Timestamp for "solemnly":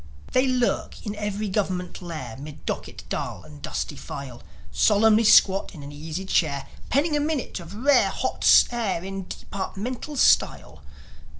4.71-5.23